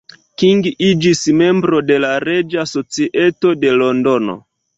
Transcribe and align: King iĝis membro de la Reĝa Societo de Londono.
King 0.43 0.69
iĝis 0.85 1.21
membro 1.41 1.81
de 1.91 1.99
la 2.07 2.09
Reĝa 2.25 2.65
Societo 2.73 3.53
de 3.67 3.77
Londono. 3.85 4.39